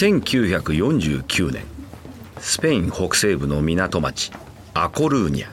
[0.00, 1.62] 1949年
[2.38, 4.32] スペイン北西部の港町
[4.72, 5.48] アコルーニャ。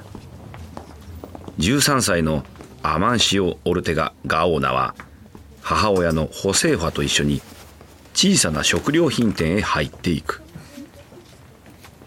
[1.58, 2.46] 13歳の
[2.82, 4.96] アマンシオ・オルテガ・ガオーナは
[5.60, 7.42] 母親のホセーファと一緒に
[8.14, 10.42] 小さな食料品店へ入っていく。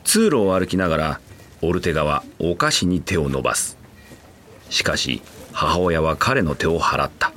[0.05, 1.21] 通路を歩きながら
[1.61, 3.77] オルテガはお菓子に手を伸ばす。
[4.71, 5.21] しかし
[5.53, 7.33] 母親は彼の手を払った。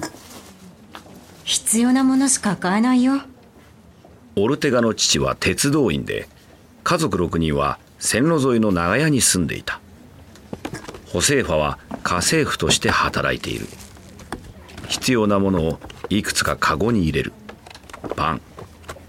[1.43, 3.19] 必要なものしか買えないよ。
[4.35, 6.27] オルテガの父は鉄道員で
[6.83, 9.79] 家族6人は線路沿いの長屋に住んでいた。
[11.07, 13.67] ホセーファは家政婦として働いている。
[14.89, 15.79] 必要なものを
[16.09, 17.33] いくつかカゴに入れる。
[18.15, 18.41] パン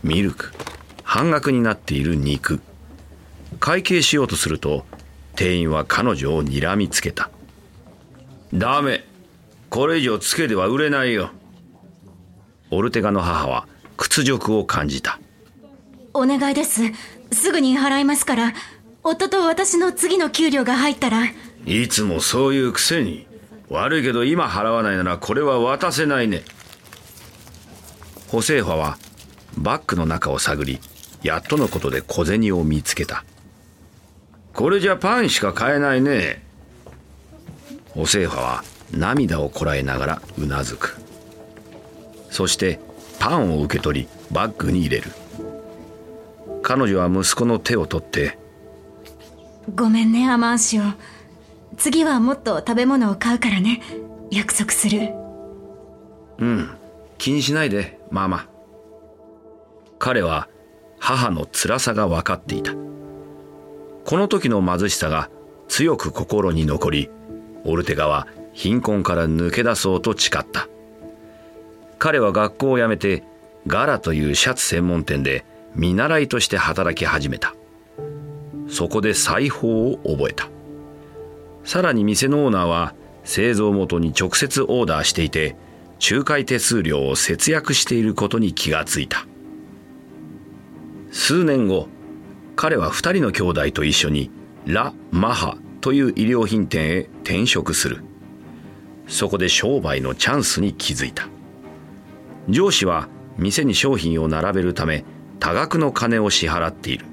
[0.03, 0.53] ミルク
[1.03, 2.61] 半額になっている肉。
[3.61, 4.85] 会計しようとすると
[5.35, 7.31] 店員は彼女を睨みつけた。
[8.53, 9.05] ダメ。
[9.71, 11.31] これ以上つけては売れないよ。
[12.71, 15.19] オルテガの母は屈辱を感じた。
[16.15, 16.81] お願いです。
[17.33, 18.55] すぐに払いますから。
[19.03, 21.27] 夫と私の次の給料が入ったら。
[21.67, 23.27] いつもそういうくせに。
[23.69, 26.43] 悪いけど今払わないならこれは渡せないね。
[28.29, 28.97] ホセーファは
[29.59, 30.79] バッグの中を探り
[31.23, 33.25] やっとのことで小銭を見つけた。
[34.53, 36.45] これじゃパンしか買えないね。
[37.91, 40.97] ホセーファは涙をこらえながらうなずく。
[42.31, 42.79] そして
[43.19, 45.11] パンを受け取りバッグに入れる。
[46.65, 48.39] 彼女は息子の手を取って。
[49.75, 50.83] ごめんねアマンシオ。
[51.77, 53.83] 次はもっと食べ物を買うからね。
[54.31, 55.13] 約束する。
[56.39, 56.71] うん。
[57.19, 58.49] 気にしないでママ。
[59.99, 60.49] 彼は
[60.99, 62.73] 母の辛さが分かっていた。
[62.73, 65.29] この時の貧しさが
[65.69, 67.11] 強く心に残り
[67.65, 70.67] オルテガは貧困から抜け出そうと誓った。
[71.99, 73.23] 彼は学校を辞めて
[73.67, 77.55] ガラというシャツ専門店で見習いとして働き始めた。
[78.69, 80.49] そこで裁縫を覚えた。
[81.65, 85.57] さらに店のオーナーは製造元に直接オーダーしていて
[86.11, 89.27] 仲介手数料を節約していることに気がついた。
[91.11, 91.89] 数年後
[92.57, 94.31] 彼は2人の兄弟と一緒に
[94.67, 98.03] ラ・マハという衣料品店へ転職する。
[99.07, 101.29] そこで商売のチャンスに気づいた。
[102.49, 105.05] 上司は店に商品を並べるため
[105.41, 107.07] 多額の金を支払っている。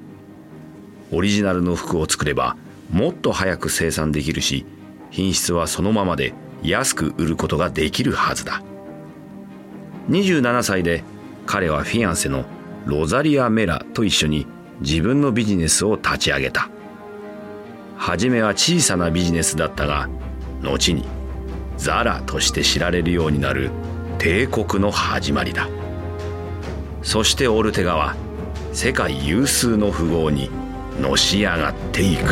[1.12, 2.56] オリジナルの服を作れば
[2.90, 4.64] もっと早く生産できるし
[5.10, 8.62] 品質はそのままで安く売ることができるはずだ。
[10.08, 11.04] 27歳で
[11.46, 12.44] 彼はフィアンセの
[12.86, 14.46] ロザリア・メラと一緒に
[14.80, 16.68] 自分のビジネスを立ち上げた。
[17.96, 20.08] 初めは小さなビジネスだったが
[20.62, 21.04] 後に
[21.76, 23.70] ザラとして知られるようになる
[24.18, 25.68] 帝国の始まりだ。
[27.02, 28.16] そしてオルテガは
[28.72, 30.50] 世界有数の富豪に
[31.00, 32.22] のし上がっていく。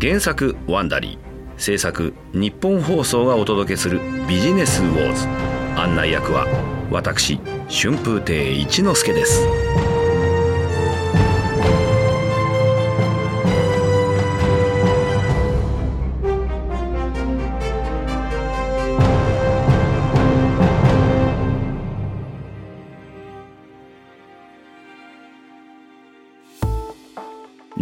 [0.00, 1.18] 原作「ワンダリー」
[1.56, 5.28] 制作日本放送がお届けする「ビジネスウォーズ」
[5.78, 6.46] 案内役は
[6.90, 7.38] 私
[7.70, 9.46] 春風亭一之輔です。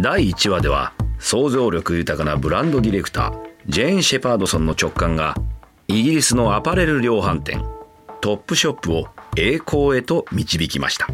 [0.01, 5.35] 第1話では想像力豊かなブランドディレクタージェーン・シェパードソンの直感が
[5.87, 7.63] イギリスのアパレル量販店
[8.19, 11.07] トップショップを栄光へと導きました。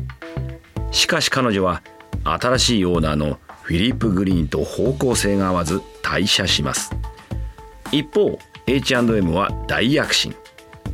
[0.91, 1.83] しかし彼女は
[2.23, 6.95] 新しいオーナーのフィリップ・グリーンと方向性が合わず退社します。
[7.91, 10.33] 一方 H&M は大躍進。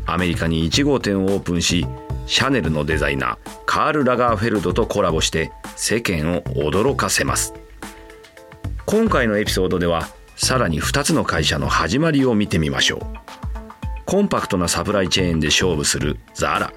[0.07, 1.85] アメリカに1号店をオープンし
[2.25, 7.53] シャネルのデザイナーカール・ラガーフェルドとコラボして世間を驚かせます。
[8.85, 13.24] 今回のエピソードではさらに2つの会社の始まりを見てみましょう。
[14.06, 16.74] コンパクトなサプライチェーンで勝負するザラ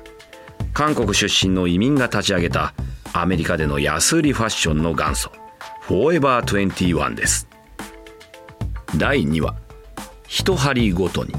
[0.73, 2.73] 韓国出身の移民が立ち上げた
[3.12, 5.32] アメリカでの安売りファッションの元祖
[5.82, 7.47] フォーエバー21です。
[8.97, 9.56] 第2話
[10.29, 11.35] 一針ごとに。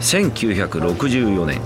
[0.00, 1.60] 1964年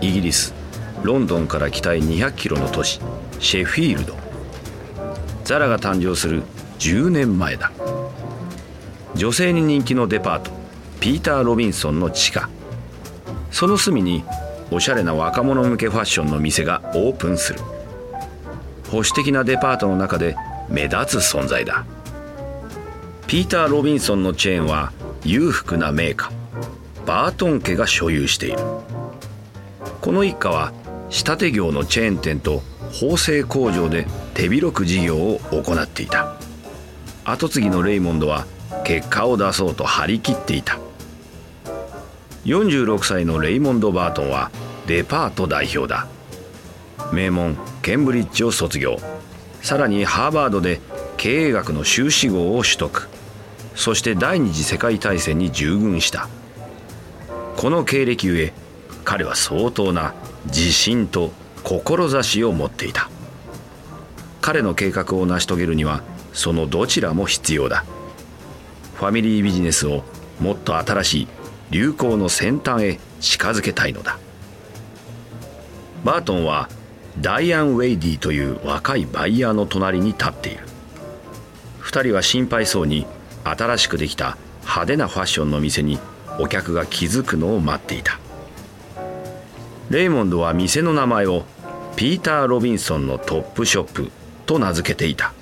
[0.00, 0.61] イギリス。
[1.02, 3.00] ロンドンから北へ200キロの都市
[3.40, 4.16] シェフィールド。
[5.44, 6.42] ザラが誕生する
[6.78, 7.72] 10年前だ。
[9.14, 10.50] 女性に人気のデパート
[11.00, 12.48] ピーター・ロビンソンの地下。
[13.50, 14.24] その隅に
[14.70, 17.60] おしゃれな若者向けファッションの店がオープンする。
[18.88, 20.36] 保守的なデパートの中で
[20.68, 21.84] 目立つ存在だ。
[23.26, 24.92] ピーター・ロビンソンのチェーンは
[25.24, 26.30] 裕福な名家
[27.06, 28.58] バートン家が所有している。
[30.00, 30.72] この一家は
[31.12, 36.36] 仕立て業のチェーン店と縫製工場で手広く事業を行っていた。
[37.24, 38.46] 跡継ぎのレイモンドは
[38.82, 40.78] 結果を出そうと張り切っていた。
[42.46, 44.50] 46歳のレイモンド・バートンは
[44.86, 46.08] デパート代表だ。
[47.12, 48.96] 名門ケンブリッジを卒業。
[49.60, 50.80] さらにハーバードで
[51.18, 53.10] 経営学の修士号を取得。
[53.74, 56.30] そして第二次世界大戦に従軍した。
[57.58, 58.52] この経歴ゆえ
[59.04, 60.14] 彼は相当な
[60.46, 63.10] 自信と志を持っていた。
[64.40, 66.02] 彼の計画を成し遂げるには
[66.32, 67.84] そのどちらも必要だ。
[68.96, 70.04] ファミリービジネスを
[70.40, 71.28] もっと新しい
[71.70, 74.18] 流行の先端へ近づけたいのだ。
[76.04, 76.68] バートンは
[77.20, 80.64] ダイアン・ウェイディという若いバイヤーの隣に立っている。
[81.82, 83.06] 2人は心配そうに
[83.44, 85.98] 新しくできた派手なファッションの店に
[86.38, 88.18] お客が気づくのを待っていた。
[89.90, 91.44] レイモンドは店の名前を
[91.96, 94.10] ピーター・ロビンソンのトップショップ
[94.46, 95.32] と名付けていた。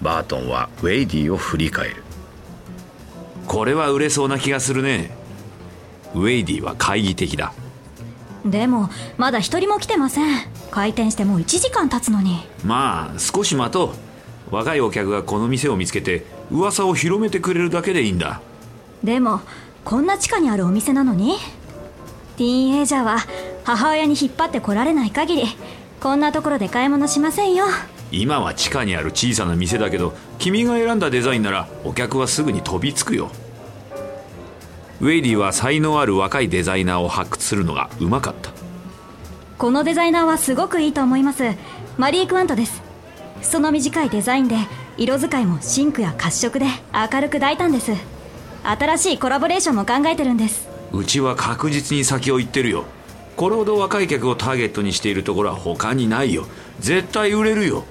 [0.00, 2.02] バートンはウェイディを振り返る。
[3.46, 5.10] これは売れそうな気がするね。
[6.14, 7.52] ウェイディは懐疑的だ。
[8.44, 10.46] でもまだ一人も来てません。
[10.70, 12.46] 開店してもう1時間経つのに。
[12.64, 13.94] まあ少し待と
[14.50, 14.54] う。
[14.54, 18.40] 若いお客がこの店を見つけて噂を広めてくれるだけでいいんだ。
[19.04, 19.40] でも
[19.84, 21.36] こんな地下にあるお店なのに
[22.36, 23.18] ティーンエイジャーは
[23.64, 25.44] 母親に引っ張ってこられない限り
[26.00, 27.64] こんなところで買い物しませんよ。
[28.10, 33.30] 今は地下にある小さな店だけど君が選んだデザインならお客はすぐに飛びつくよ。
[35.00, 38.50] ウェイディは才能ある若いデザイナーを発掘するのがうまかった。
[39.58, 41.44] このデザイナーはすごくいいと思います。
[41.96, 42.82] マリー・クワントです。
[43.42, 44.56] その短いデザインで
[44.96, 47.92] 色使いもシンクや褐色で明るく大胆です。
[48.64, 52.84] 新しいコラボレーションも考えてるんですうちは確実に先を行ってるよ。
[53.36, 56.46] これほど若い客をターゲットにしているところは他にないよ。
[56.80, 57.84] 絶対売れるよ。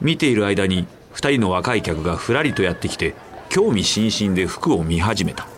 [0.00, 3.14] 見ている間に2人の若い客がふらりとやってきて
[3.48, 5.48] 興味津々で服を見始めた。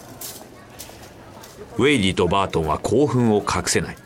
[1.78, 3.96] ウェイディとバートンは興奮を隠せない。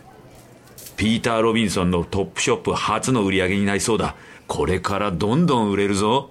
[0.97, 4.17] ピーター・ロビンソンのトップショップ初の売り上げになりそうだ。
[4.47, 6.31] これからどんどん売れるぞ。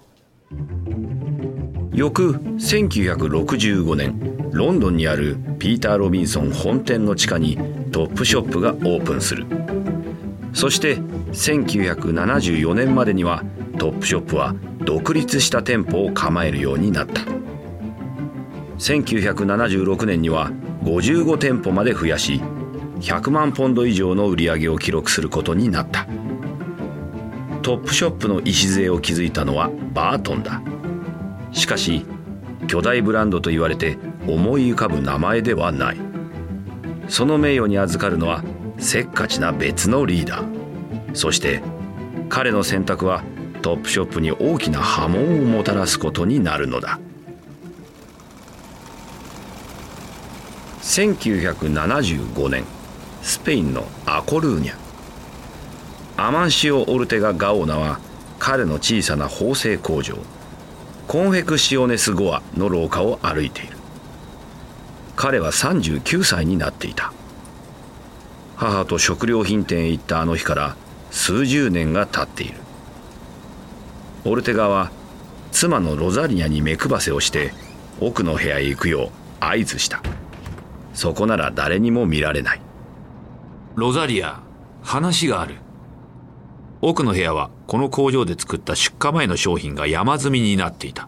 [1.93, 4.34] 翌1965年。
[4.55, 7.57] ロンドンにあるピーター・ロビンソン本店の地下に
[7.91, 9.45] トップショップがオープンする。
[10.53, 13.43] そして1974年までには
[13.77, 17.21] トップショップは独立した店舗を構えるようになった。
[18.77, 20.51] 1976年には
[20.83, 22.39] 55店舗まで増やし
[23.01, 26.07] 100万ポンド以上の売り上げを記録することになった。
[27.61, 30.61] トップショップの礎を築いたのはバートンだ。
[31.51, 32.05] しかし
[32.67, 35.97] 巨大ブランドと言われて思い浮かぶ名前ではない。
[37.07, 38.43] その名誉に預かるのは
[38.77, 41.15] せっかちな別のリーダー。
[41.15, 41.61] そして
[42.29, 43.23] 彼の選択は
[43.61, 46.99] トップショップに大きな波紋をもたらすことになるのだ。
[50.81, 52.63] 1975年
[53.21, 54.75] スペインのアコルーニャ。
[56.17, 57.99] アマンシオ・オルテガ・ガオーナは
[58.39, 60.17] 彼の小さな縫製工場
[61.07, 63.74] コンフェクシオネス・ゴアの廊下を歩いている。
[65.15, 67.13] 彼は39歳になっていた。
[68.55, 70.75] 母と食料品店へ行ったあの日から
[71.11, 72.55] 数十年が経っている。
[74.25, 74.91] オルテガは
[75.51, 77.53] 妻のロザリアに目配せをして
[78.01, 80.01] 奥の部屋へ行くよう合図した。
[80.93, 82.61] そこなら誰にも見られない。
[83.75, 84.41] ロザリア
[84.81, 85.55] 話がある。
[86.81, 91.07] 奥の部屋はこの工場で作った出荷前の商品が山積みになっていた。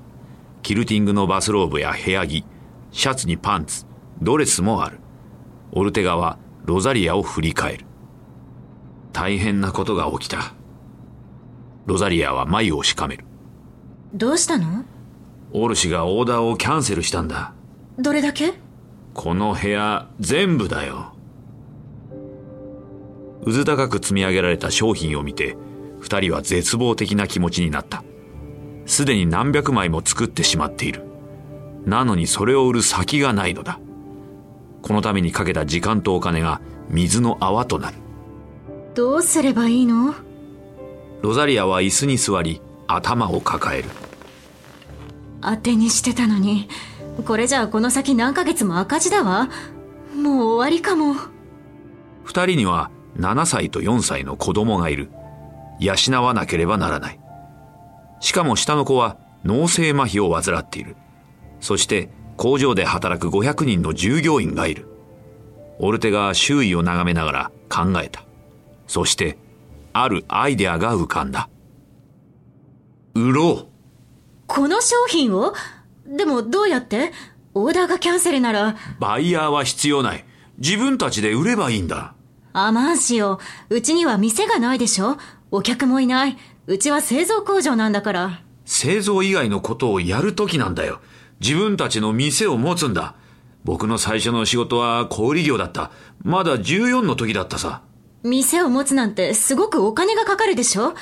[0.63, 2.43] キルティングのバスローブや部屋着
[2.91, 3.86] シャツにパンツ
[4.21, 4.99] ドレスもある。
[5.71, 7.85] オルテガはロザリアを振り返る。
[9.13, 10.53] 大変なことが起きた。
[11.85, 13.25] ロザリアは眉をしかめる。
[14.13, 14.85] どうしたの？
[15.53, 17.53] オルシがオーダーをキャンセルしたんだ。
[17.97, 18.53] どれだけ？
[19.13, 21.13] この部屋全部だよ。
[23.43, 25.55] うず高く積み上げられた商品を見て
[25.99, 28.03] 二人は絶望的な気持ちになった。
[28.85, 31.03] すでに何百枚も作ってしまっている。
[31.85, 33.79] なのにそれを売る先がないのだ
[34.87, 37.97] このためにかけた時間とお金が水の泡となる。
[38.95, 40.15] どうすればいいの？
[41.21, 43.89] ロザリアは椅子に座り頭を抱える。
[45.41, 46.69] 当てにしてたのに
[47.25, 49.49] これじゃあこの先何ヶ月も赤字だわ。
[50.15, 51.15] もう終わりかも。
[52.23, 55.09] 二人には7歳と4歳の子供がいる。
[55.79, 57.19] 養わなければならない。
[58.19, 60.95] しかも下の子は脳性麻痺を患っている。
[61.59, 64.87] そして工場で働く500人の従業員がいる
[65.79, 68.23] オルテガは周囲を眺めながら考えた
[68.87, 69.37] そして
[69.91, 71.49] あるアイデアが浮かんだ
[73.13, 73.67] 売ろう
[74.45, 75.53] この商品を？
[76.05, 77.11] でもどうやって？
[77.53, 78.77] オーダーがキャンセルなら。
[78.99, 80.23] バイヤーは必要ない。
[80.57, 82.13] 自分たちで売ればいいんだ。
[82.53, 83.39] アマンシオ、
[83.69, 85.17] うちには店がないでしょ
[85.51, 86.37] お客もいない。
[86.67, 88.41] うちは製造工場なんだから。
[88.63, 91.01] 製造以外のことをやるときなんだよ。
[91.39, 93.15] 自分たちの店を持つんだ。
[93.63, 95.91] 僕の最初の仕事は小売業だった。
[96.23, 97.81] まだ14の時だったさ。
[98.23, 100.93] 店を持つなんてすごくお金がかかるでしょ？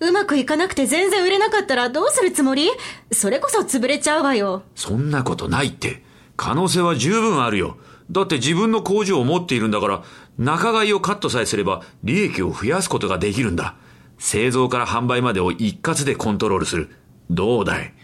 [0.00, 2.68] うまくいかなくて全然売れなかったらどうするつもり？
[3.12, 4.62] それこそ潰れちゃうわよ。
[4.74, 6.02] そんなことないって。
[6.36, 7.76] 可能性は十分あるよ。
[8.10, 10.02] だって自分の工場を持っているんだから、
[10.38, 13.76] 仲買をカットさえすれば利益を増やすことができるんだ。
[14.18, 16.90] 製造から販売までを一括でコントロールする。
[17.30, 17.94] どうだい？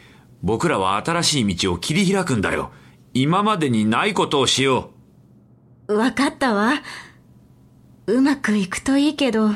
[0.42, 2.70] 僕らは新しい道を切り開くんだよ。
[3.14, 4.90] 今までにないことをしよ
[5.88, 5.96] う。
[5.96, 6.74] わかったわ。
[8.06, 9.50] うまくいくといいけど。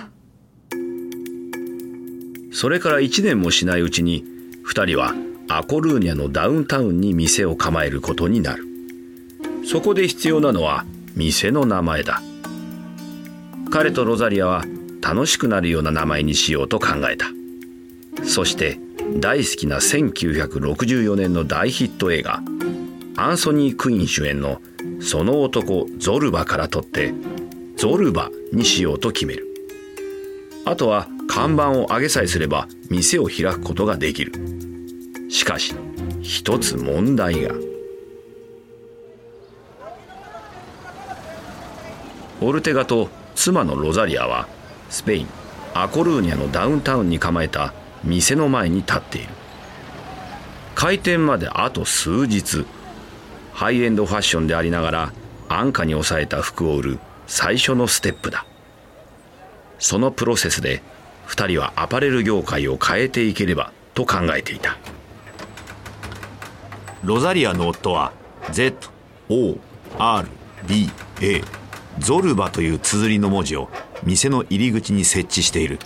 [2.53, 4.25] それから1年もしないうちに
[4.67, 5.15] 2人は
[5.49, 8.65] アコルーニャのダウンタウンに店を構えることになる
[9.67, 10.85] そこで必要なのは
[11.15, 12.23] 店の名前だ
[13.71, 14.65] 彼とロザリアは
[15.01, 17.27] 楽しくなるような名前にしようと考えた
[18.25, 18.79] そして
[19.19, 22.43] 大好きな1964年の大ヒット映画
[23.17, 24.61] アンソニー・クイーン主演の
[25.01, 27.13] 「その男ゾルバ」から取って
[27.77, 29.47] 「ゾルバ」にしようと決める。
[30.65, 34.33] あとは看板を上げさえすれば店を開くことができる。
[35.29, 35.75] しかし
[36.23, 37.55] 一つ問題が。
[42.41, 44.49] オルテガと妻のロザリアは
[44.91, 45.27] スペイン
[45.75, 47.73] アコルーニャのダウンタウンに構えた
[48.05, 49.29] 店の前に立っている。
[50.75, 52.67] 開店まであと数日。
[53.53, 55.13] ハイエンドファッションでありながら
[55.49, 58.47] 安価に抑えた服を売る最初のステップだ。
[59.79, 60.83] そのプロセスで
[61.29, 64.79] 2人はアパレル業界を変えていければと考えていた。
[67.05, 68.13] ロザリアの夫は
[68.51, 69.59] ZORBA
[71.99, 73.69] ゾルバという綴りの文字を
[74.03, 75.79] 店の入り口に設置している。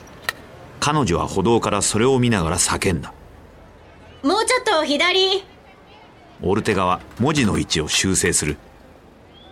[0.87, 3.13] 彼女は歩道からそれを見ながら叫んだ。
[4.23, 5.43] もうちょっと左。
[6.41, 8.57] オルテガは文字の位置を修正する。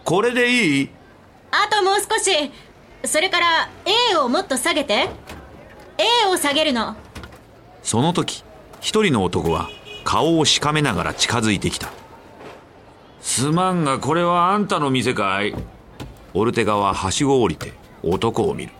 [0.04, 0.90] これでいい？
[1.50, 2.52] あともう少し。
[3.04, 3.68] それから
[4.12, 5.08] A をもっと下げて。
[5.98, 6.94] A を下げるの。
[7.82, 8.44] その時
[8.80, 9.68] 一人の男は
[10.04, 11.90] 顔をしかめながら近づいてきた。
[13.20, 15.52] すまんがこれはあんたの店かい。
[16.32, 17.72] オルテガははしごを降りて
[18.04, 18.72] 男を見る。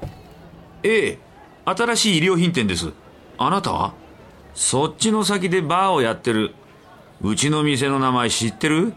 [0.85, 1.19] ええ
[1.65, 2.93] 新しい衣料品店です。
[3.39, 3.95] あなたは？
[4.55, 6.55] そっちの先でバーをやってる。
[7.23, 8.93] うちの店の名前知ってる？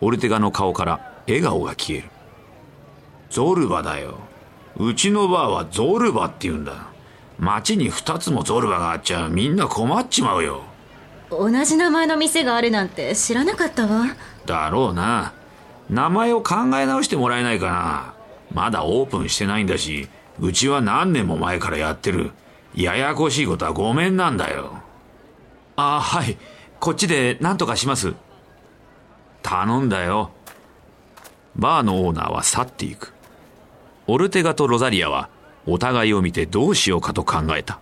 [0.00, 2.08] オルテガの顔から笑顔が消える。
[3.30, 4.18] ゾルバだよ。
[4.76, 6.88] うちのバーはゾルバって言うんだ。
[7.38, 10.62] 街に2つもゾルバがあっちゃみんな困っちまうよ。
[11.30, 14.06] 同じ名前の店があるなんて知らなかったわ。
[14.44, 15.32] だろうな。
[15.88, 18.14] 名前を考え直してもらえないかな。
[18.52, 20.08] まだオープンしてないんだし
[20.38, 22.30] うちは何年も前からやってる。
[22.74, 24.78] ややこしいことはごめんなんだよ。
[25.76, 26.38] ああはい。
[26.78, 28.14] こっちで何とかします。
[29.42, 30.30] 頼んだよ。
[31.56, 33.12] バーのオーナーは去っていく。
[34.06, 35.28] オルテガとロザリアは
[35.66, 37.80] お互いを見てどうしようかと考えた。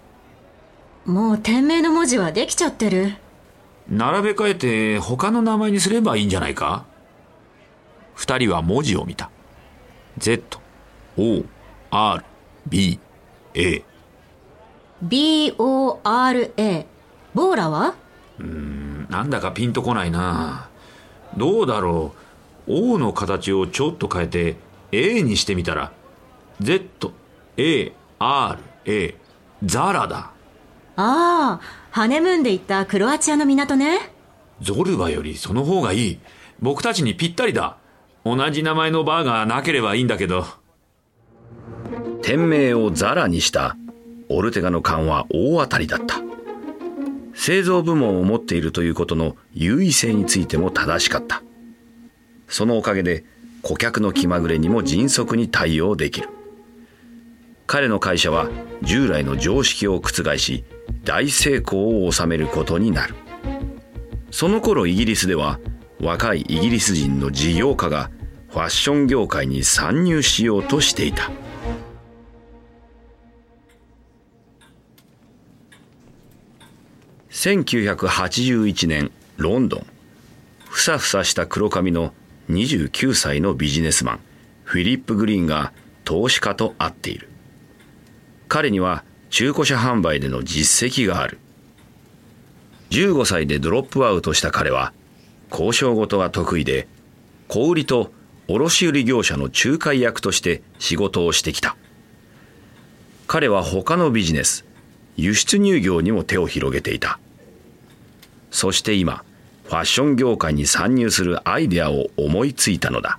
[1.04, 3.14] もう店名の文字はできちゃってる。
[3.88, 6.84] 並べ替えて他の名前にすればいいんじゃないか？
[8.14, 9.30] 二人は文字を見た。
[10.18, 10.60] Z
[11.16, 11.44] O
[11.90, 12.24] R
[12.68, 12.98] B
[13.54, 13.82] A
[15.02, 16.86] B O R A
[17.34, 17.94] ボーラは？
[18.38, 20.68] うんなんだかピンとこないな。
[21.36, 22.14] どうだろ
[22.66, 22.94] う。
[22.94, 24.56] O の形をちょっと変えて
[24.92, 25.92] A にしてみたら。
[26.60, 27.12] Z
[27.56, 29.14] A R A
[29.64, 30.32] ザラだ。
[30.96, 31.60] ああ
[31.90, 34.12] ハネムーンで行ったクロアチアの港ね。
[34.60, 36.20] ゾルバよりその方がいい。
[36.60, 37.76] 僕たちにぴったりだ。
[38.24, 40.44] 同じ名前のバーがなければいいんだけど
[42.28, 43.74] 店名をザラにした。
[44.28, 46.16] オルテガの勘は大当たりだった。
[47.32, 51.42] 製造部門を持っているということの優位性についても正しかった。
[52.46, 53.24] そのおかげで
[53.62, 56.28] 顧客の気まぐれにも迅速に対応できる。
[57.66, 58.50] 彼の会社は
[58.82, 60.66] 従来の常識を覆し
[61.04, 63.14] 大成功を収めることになる。
[64.30, 65.60] その頃イギリスでは
[65.98, 68.10] 若いイギリス人の事業家が
[68.50, 71.30] ファッション業界に参入しようとしていた。
[77.38, 79.86] 1981年ロンドン。
[80.68, 82.12] ふさふさした黒髪の
[82.50, 84.20] 29歳のビジネスマン
[84.64, 85.72] フィリップ・グリーンが
[86.04, 87.28] 投資家と会っている。
[88.48, 91.38] 彼には中古車販売での実績がある。
[92.90, 94.92] 15歳でドロップアウトした彼は
[95.48, 96.88] 交渉事が得意で
[97.46, 98.10] 小売と
[98.48, 101.76] 卸売業者の仲介役として仕事をしてきた。
[103.28, 104.64] 彼は他のビジネス
[105.16, 107.20] 輸出入業にも手を広げていた。
[108.50, 109.24] そして今
[109.64, 113.18] ファッション業界に参入するアイデアを思いついたのだ。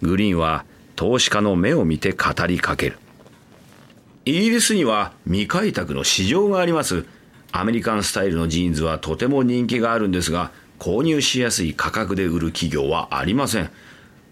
[0.00, 2.98] グリーンは投資家の目を見て語りかける。
[4.24, 7.04] イギリスには未開拓の市場があります。
[7.52, 13.70] アメリカンスタイルのジーンズはとても人気があるんですが購入しやすい価格で売る企業はありません。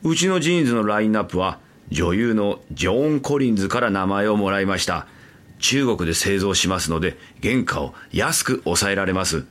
[0.02, 1.58] うちのジーンズのラインナップは
[1.90, 5.06] 女優のジョーン・コリンズから名前をもらいました。
[5.58, 9.44] 中国で製造しますので原価を安く抑えられます。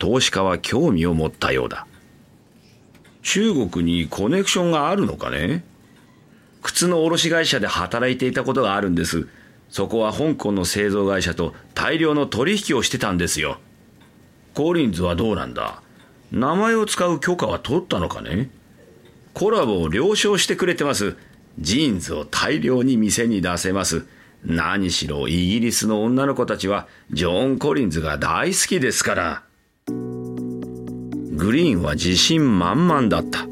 [0.00, 1.86] 投資家は興味を持ったようだ。
[3.22, 5.62] 中国にコネクションがあるのかね？
[6.62, 9.28] 靴の卸会社で働いていたことがあるんです。
[9.68, 13.58] そこは香港の製造会社と大量の取引をしてたんですよ。
[14.54, 15.82] コリンズはどうなんだ？
[16.32, 18.50] 名前を使う許可は取ったのかね？
[19.34, 21.16] コラボを了承してくれてます。
[21.58, 24.06] ジーンズを大量に店に出せます。
[24.46, 29.42] 何しろイギリスの女の子たちはジョーン・コリンズが大好きですから。
[31.40, 33.46] グリーンは自信満々だった。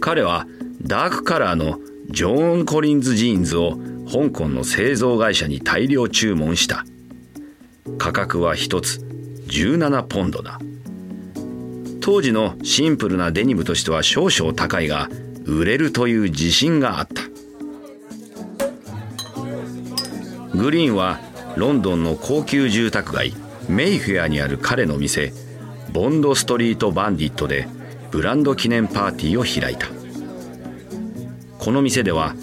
[0.00, 0.46] 彼は
[0.80, 1.78] ダークカラーの
[2.08, 3.78] ジョーン・コリンズジーンズを
[4.10, 6.86] 香港の製造会社に大量注文した。
[7.98, 9.00] 価格は1つ
[9.48, 10.58] 17ポンドだ。
[12.00, 15.10] 当時のシンプルなデニムとしては少々高いが
[15.44, 17.22] 売れるという自信があった。
[20.56, 21.20] グリーンは
[21.56, 23.34] ロンドンの高級住宅街
[23.68, 25.34] メイフェアにある彼の店
[25.92, 27.66] ボンドストリート・バンディットで
[28.10, 29.86] ブランド記念パーティーを開いた。
[31.58, 32.34] この店では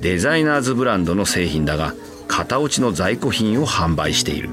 [0.00, 1.94] デザイナーズブランドの製品だが
[2.28, 4.50] 型落ちの在庫品を販売している。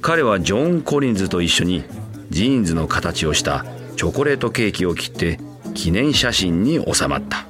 [0.00, 1.84] 彼はジョン・コリンズと一緒に
[2.30, 3.64] ジーンズの形をした
[3.96, 5.38] チョコレートケーキを切って
[5.74, 7.46] 記念写真に収まった。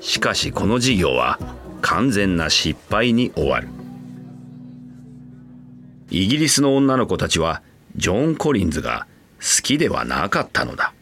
[0.00, 1.38] しかしこの事業は
[1.82, 3.68] 完全な失敗に終わる。
[6.10, 7.62] イギリスの女の子たちは
[7.98, 9.06] ジョン・コリンズが
[9.40, 10.94] 好きではなかったのだ。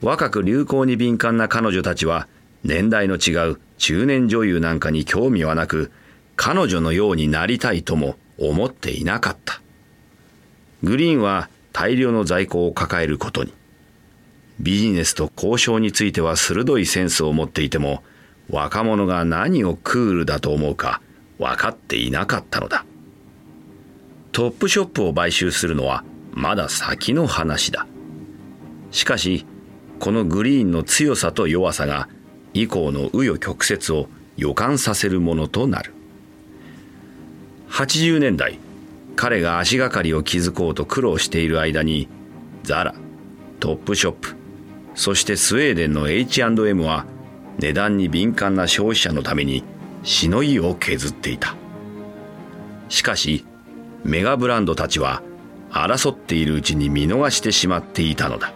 [0.00, 2.28] 若く流行に敏感な彼女たちは
[2.64, 5.90] 年代の違う中年女優なんかに興味はなく
[6.36, 9.60] 彼女のようになりたいとも思っていなかった。
[10.84, 13.52] グリーンは大量の在庫を抱えることに。
[14.60, 18.04] ビジネスと交渉については鋭いセンスを持っていても
[18.48, 21.00] 若者が何をクールだと思うか
[21.38, 22.84] 分かっていなかったのだ。
[24.32, 27.86] トップショップを買収するのはまだ先の話だ。
[28.90, 29.46] しかし
[30.00, 32.08] このグリーンの強さと弱さが
[32.54, 35.92] 以降の紆余曲折を予感させるものとなる。
[37.68, 38.58] 80年代
[39.16, 42.08] 彼が足がかりを築こうと苦労している間に
[42.62, 42.94] ザラ
[43.60, 44.36] トップショップ
[44.94, 47.06] そしてスウェーデンの H&M は
[47.58, 49.62] 値段に敏感な消費者のために
[50.02, 51.54] しのぎを削っていた。
[52.88, 53.44] しかし
[54.04, 55.22] メガブランドたちは
[55.70, 58.52] 争っているうちに見逃してしまっていたのだ。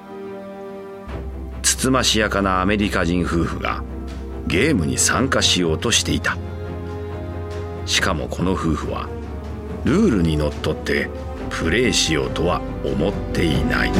[1.62, 3.82] つつましやかなアメリカ人夫婦が
[4.46, 6.36] ゲームに参加しようとしていた。
[7.86, 9.08] しかもこの夫婦は
[9.84, 11.08] ルールにのっとって
[11.50, 13.92] プレーしようとは思っていない。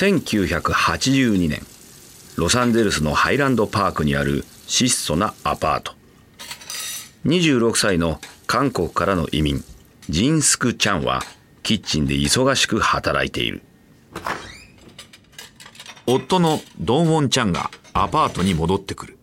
[0.00, 1.60] 1982年
[2.36, 5.92] ロサンゼルスのハイランドパークにある質素なアパート。
[7.26, 9.62] 26歳の韓国からの移民
[10.08, 11.20] ジンスク・チャンは
[11.62, 13.60] キッチンで忙しく働いている。
[16.06, 19.18] 夫のドンウォンチャンがアパートに戻ってくる。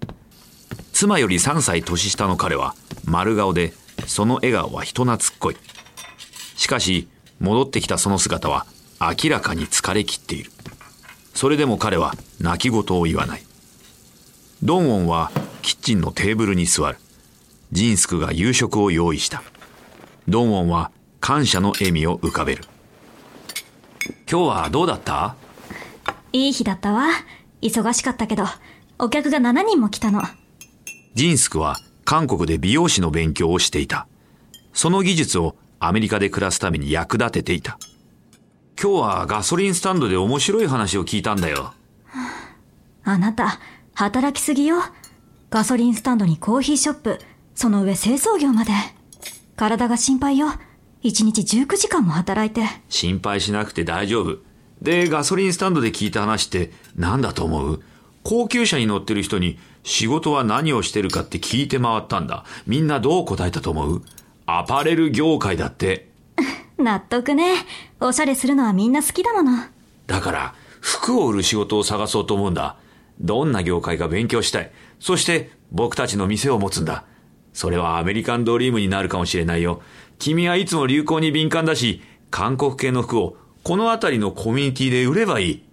[0.93, 3.73] 妻より3歳年下の彼は丸顔で
[4.05, 5.57] その笑顔は人懐っこい。
[6.55, 7.07] しかし
[7.39, 8.67] 戻ってきたその姿は
[8.99, 10.51] 明らかに疲れきっている
[11.33, 13.43] それでも彼は泣き言を言わない
[14.63, 15.31] ドンウォンは
[15.61, 16.97] キッチンのテーブルに座る
[17.71, 19.43] ジンスクが夕食を用意した。
[20.27, 22.63] ドンウォンは感謝の笑みを浮かべる。
[24.31, 25.35] 今日はどうだった？
[26.31, 27.07] いい日だったわ。
[27.61, 28.45] 忙しかったけど、
[28.99, 30.21] お客が7人も来たの。
[31.13, 34.07] ジンスクは韓国で美容師の勉強をしていた。
[34.73, 37.77] その技術をアメリカで暮らすために役立てていた。
[38.79, 41.73] 今日はガソリンスタンドで面白い話を聞いたんだよ。
[43.03, 43.59] あなた、
[43.95, 44.77] 働きすぎよ。
[45.49, 47.19] ガソリンスタンドにコーヒーショップ、
[47.55, 48.71] その上清掃業まで。
[49.55, 50.49] 体が心配よ。
[51.01, 52.69] 一日19時間も働いて。
[52.87, 54.37] 心配しなくて大丈夫。
[54.79, 57.81] で、ガソリンスタンドで聞いた話って何だと思う？
[58.23, 62.45] 高級車に乗ってる人に仕事は何をしてるかって聞いて回ったんだ。
[62.67, 64.03] みんなどう答えたと思う？
[64.45, 66.06] アパレル業界だって。
[66.77, 67.53] 納得ね。
[67.99, 69.57] おしゃれするのはみんな好きだもの。
[70.05, 72.77] だから、服を売る仕事を探そうと思うんだ。
[73.19, 74.71] どんな業界か勉強したい。
[74.99, 77.05] そして僕たちの店を持つんだ。
[77.53, 79.81] それはアメリカンドリームになるかもしれないよ。
[80.19, 85.63] 君はいつも流行に敏感だし、韓国系の服をこの辺りのコミュニティで売ればいい。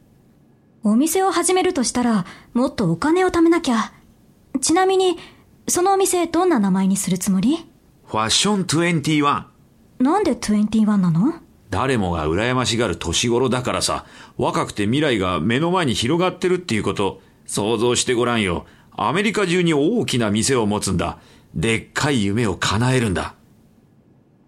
[0.82, 3.92] お店を始めるとしたら、もっとお金を貯めなきゃ。
[4.60, 5.18] ちなみに、
[5.68, 7.66] そのお店どんな名前にするつもり？
[8.06, 9.53] ファッション21。
[9.98, 11.35] なんで21なの？
[11.70, 14.04] 誰もが羨ましがる年頃だからさ、
[14.37, 18.66] 若くて未来が目の前に広がってるっていうこと、想像してごらんよ。
[18.96, 21.18] アメリカ中に大きな店を持つんだ。
[21.54, 23.35] でっかい夢を叶えるんだ。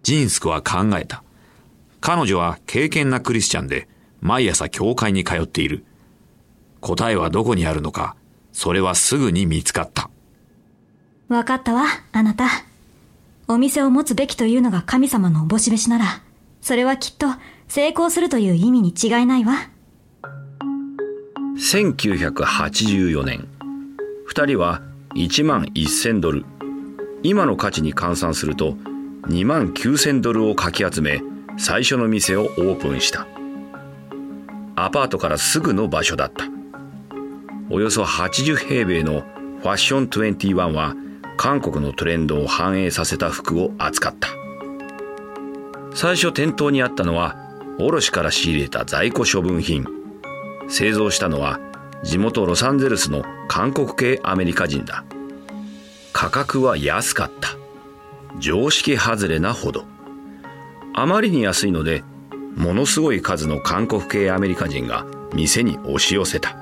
[0.03, 1.25] ジンスクは考えた。
[2.01, 3.89] 彼女は敬虔なクリスチャンで、
[4.21, 5.85] 毎朝教会に通っている。
[6.81, 8.15] 答えはどこにあるのか、
[8.53, 10.11] それはすぐに見つかった。
[11.29, 12.47] わかったわ、あなた。
[13.49, 16.05] お店を持つべきというのが神様のおぼし飯なら、
[16.61, 17.27] それはきっと
[17.69, 19.55] 成功するという意味に違いないわ。
[21.57, 23.49] 1984年、
[24.27, 24.83] 二人は
[25.15, 26.45] 1万1000ドル、
[27.23, 28.77] 今の価値に換算すると
[29.29, 31.23] 2万9000ドルをかき集め、
[31.57, 33.29] 最初の店をオープンした。
[34.75, 36.47] アパートからすぐの場所だった。
[37.71, 39.23] およそ80平米の
[39.61, 40.95] ファッション21は
[41.37, 44.29] 韓国のトレンドを反映させた服を扱った。
[45.94, 47.37] 最初店頭にあったのは
[47.79, 49.87] 卸から仕入れた在庫処分品。
[50.68, 51.61] 製造したのは
[52.03, 55.05] 地元ロサンゼルスの韓国系アメリカ人だ。
[56.12, 57.51] 価格は安かった。
[58.38, 59.85] 常識外れなほど。
[60.94, 62.03] あまりに安いので
[62.57, 66.57] ものすごい数の韓国系アメリカ人が店に押し寄せた。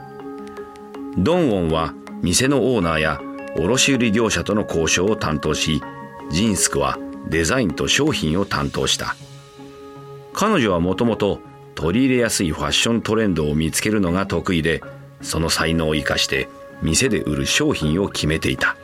[1.17, 3.21] ドンウォンは店のオーナーや
[3.57, 5.81] 卸売業者との交渉を担当し
[6.31, 9.17] ジンスクはデザインと商品を担当した。
[10.33, 11.41] 彼女はもともと
[11.75, 14.83] 取り入れやすいファッショントレンドを見つけるのが得意で
[15.23, 16.49] その才能を生かして
[16.83, 18.77] 店で売る商品を決めていた。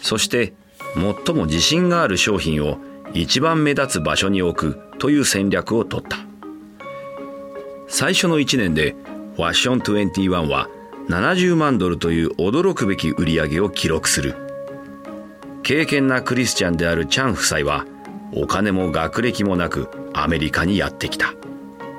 [0.00, 0.54] そして
[0.94, 2.78] 最も自信がある商品を
[3.14, 6.18] 一番目立つ場所に置くという戦略を取った。
[7.88, 8.96] 最初の1年で
[9.36, 10.68] ファッション21は
[11.08, 14.34] 70万ドルという驚くべき売り上げを記録する。
[15.62, 17.86] 敬虔なクリスチャンであるチャン夫妻は
[18.32, 21.34] お金も学歴もなくアメリカにやってきた。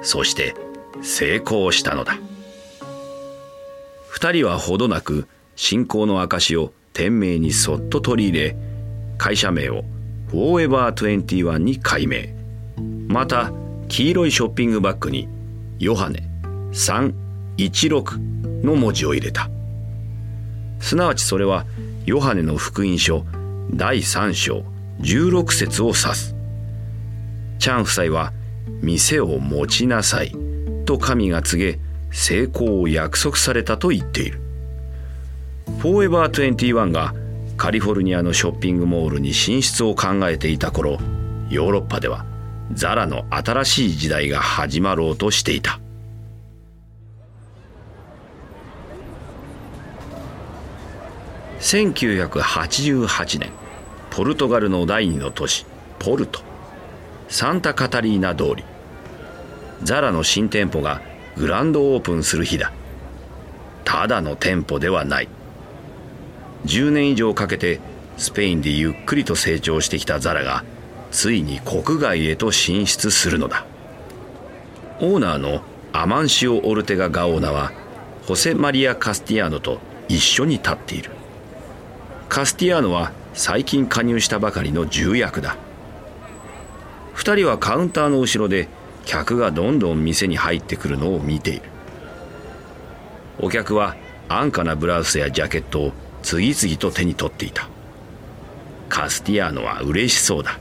[0.01, 0.55] そして
[1.01, 2.17] 成功したのだ。
[4.09, 8.55] 二人はほどなく信仰の証を店名にそっと取り入れ
[9.17, 9.83] 会社名を
[10.27, 12.33] フォーエバー21に改名。
[13.07, 13.51] また
[13.89, 15.27] 黄色いショッピングバッグに
[15.79, 16.27] ヨハネ
[16.71, 19.49] 316の文字を入れた。
[20.79, 21.65] すなわちそれは
[22.05, 23.25] ヨハネの福音書
[23.71, 24.63] 第3章
[25.01, 26.35] 16節を指す。
[27.59, 28.33] チャン夫妻は
[28.81, 30.35] 店を持ちなさい
[30.85, 31.79] と神が告げ
[32.11, 34.39] 成功を約束されたと言っている。
[35.79, 37.13] フォーエバー21が
[37.57, 40.97] カリフォルニアのショッピングモールに進出を考えていた頃
[41.49, 42.25] ヨーロッパでは
[42.73, 45.79] ザラの新しい時代が始まろうとしていた。
[51.63, 53.49] 1988年
[54.11, 55.65] ポルトガルの第二の都市
[55.97, 56.41] ポルト。
[57.29, 58.65] サンタカタリーナ通り。
[59.81, 61.01] ザラの新店舗が
[61.37, 62.73] グランドオープンする日だ。
[63.85, 65.29] ただの店舗ではない。
[66.65, 67.79] 10年以上かけて
[68.17, 70.65] スペインでゆっくりと成長してきたザラが
[71.11, 73.65] ついに国外へと進出するのだ。
[74.99, 75.61] オーナーの
[75.93, 77.71] アマンシオ・オルテガ・ガオーナは
[78.27, 81.22] ホセ・マリア・カスティアーノと一緒に立っている。
[82.33, 85.55] カスティアーノは最近加入したばかりの重役だ。
[87.13, 88.69] 2人はカウンターの後ろで
[89.05, 91.61] 客がどんどん店に入ってくるのを見ている。
[93.37, 93.95] お客は
[94.29, 95.91] 安価なブラウスやジャケットを
[96.23, 97.69] 次々と手に取っていた。
[98.89, 100.57] カスティアーノは嬉しそうだ。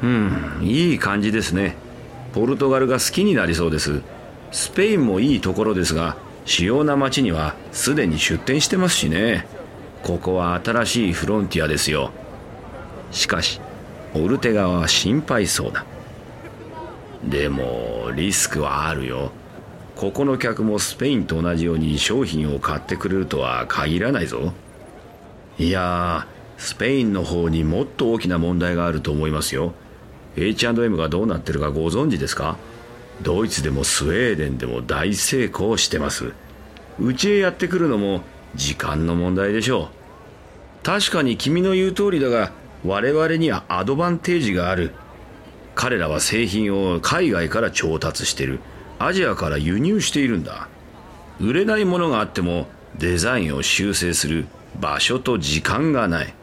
[0.00, 1.74] うんいい感じですね。
[2.34, 4.00] ポルトガルが好きになりそうです。
[4.52, 9.63] スペインもいいところですが主要な街にはすでに出店してますしね。
[10.04, 12.10] ここは新しいフロンティアですよ。
[13.10, 13.58] しかし
[14.14, 15.86] オルテガは心配そうだ。
[17.24, 19.32] でもリスクはあるよ。
[19.96, 24.52] ここの客もスペインと同じように商品を買ってくれるとは限らないぞ。
[25.58, 26.26] いや
[26.58, 29.72] スペインの方にもっと大きな問題があると思いますよ。
[30.36, 32.58] H&M がどうなってるかご存知ですか？
[33.22, 36.34] ドイツでもスウェーデンでも大成功してます。
[37.00, 38.20] うちへやってくるのも
[38.54, 40.84] 時間の問題でしょう。
[40.84, 42.52] 確かに君の言う通りだが
[42.84, 44.92] 我々にはアドバンテージがある。
[45.74, 48.60] 彼らは製品を海外から調達してる。
[48.98, 50.68] アジアから輸入しているんだ。
[51.40, 52.66] 売れないものがあっても
[52.98, 54.46] デザインを修正する。
[54.80, 56.34] 場所と時間がない。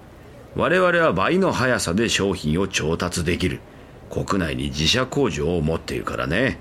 [0.55, 3.59] 我々は倍の速さで商品を調達できる。
[4.09, 6.59] 国内に自社工場を持っているからね。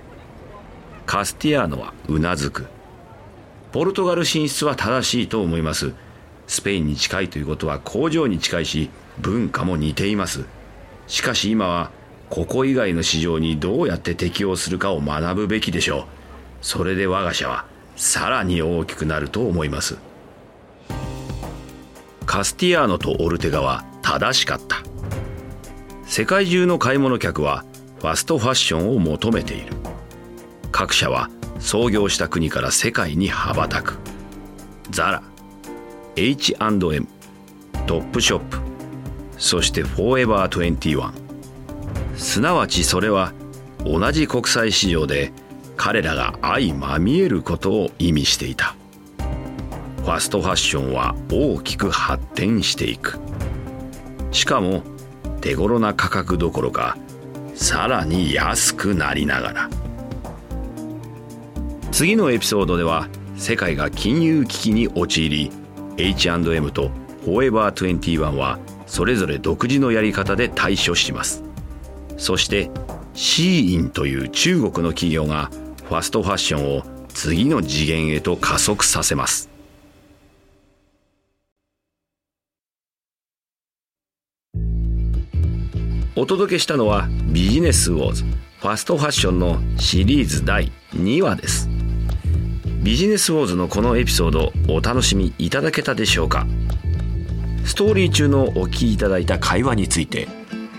[1.07, 2.67] カスティアーノはうなずく。
[3.73, 5.93] ポルトガル進出は正しいと思います。
[6.47, 10.45] スペインに近いということは工場に近いし文化も似ています。
[11.07, 11.91] しかし今は
[12.29, 16.05] ここ以外の市場にどうやって適応するかを学ぶべきでしょう。
[16.63, 17.65] それで我が社は
[17.97, 19.99] さらに大きくなると思います。
[22.27, 24.79] カスティアーノとオルテガは正しかった。
[26.07, 27.65] 世界中の買い物客は
[28.01, 29.73] ファストファッションを求めている。
[30.73, 31.29] 各社は
[31.61, 33.99] 創業した国から世界に羽ばたく。
[34.91, 35.23] ザラ
[36.17, 37.07] H&M
[37.87, 38.59] トップショップ
[39.39, 41.13] そしてフォーエバー21
[42.17, 43.33] すなわちそれは
[43.85, 45.33] 同じ国際市場で
[45.77, 48.77] 彼らが相まみえることを意味していた。
[49.99, 53.19] ファストファッションは大きく発展していく。
[54.31, 54.83] しかも
[55.41, 56.99] 手頃な価格どころか
[57.55, 59.71] さらに安くなりながら。
[61.93, 65.51] 次のエピソードでは世界が金融危機に陥り
[65.97, 66.89] H&M と
[67.25, 71.43] フォーエバー21はそれぞれ独自のやり方で対処します。
[72.17, 72.71] そして
[73.15, 75.51] シーインという中国の企業が
[75.85, 79.51] ファストファッションを次の次元へと加速させます。
[86.17, 91.80] お届けしたのはビジネスウォーズファストファッションのシリーズ第2話です。
[92.83, 96.47] ビジネスウォーズのこのエピソードお楽しみいただけたでしょうか？
[97.67, 100.29] ストーリー中のお聞きいただいた会話について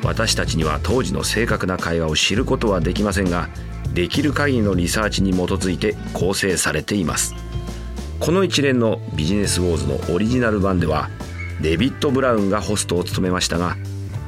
[0.03, 3.49] 私たちには当時の正確な会話を知ることはできませんが
[3.93, 7.35] できる限りのリサーチに基づいて構成されています。
[8.19, 11.11] この一連のビジネスウォーズのオリジナル版では
[11.61, 13.77] デビッド・ブラウンがホストを務めましたが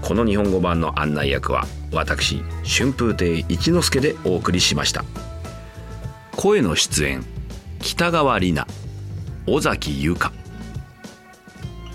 [0.03, 5.03] この日本語版の案内役は私春風亭一之輔でお送りしました。
[6.35, 7.25] 声の出演
[7.83, 8.65] 北川里奈
[9.45, 10.31] 尾崎由香。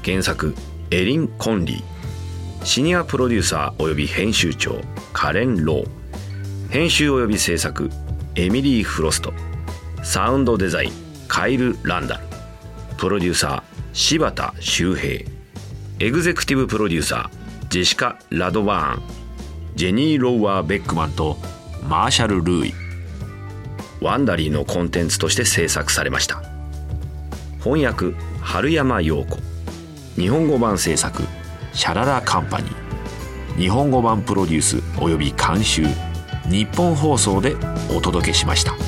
[0.04, 0.54] 原作
[0.90, 2.64] エリン・コンリー。
[2.64, 4.82] シニアプロデューサー及び編集長
[5.14, 5.88] カレン・ロー。
[6.68, 7.88] 編集及び制作
[8.34, 9.32] エミリー・フロスト。
[10.02, 10.92] サウンドデザイン
[11.26, 12.26] カイル・ランダル。
[12.98, 13.62] プロデューサー
[13.94, 15.24] 柴田修平。
[16.00, 19.02] エグゼクティブプロデューサージェシカ・ラドバーン。
[19.74, 21.38] ジェニー・ローワー・ベックマンと
[21.88, 22.77] マーシャル・ルーイ。
[24.00, 26.42] ワンダリーのコンテンツとして制作されました。
[27.62, 29.38] 翻訳春山陽子。
[30.16, 31.22] 日本語版制作
[31.72, 33.58] シャララカンパニー。
[33.58, 35.82] 日本語版プロデュースおよび監修。
[36.48, 37.56] 日本放送で
[37.94, 38.87] お届けしました。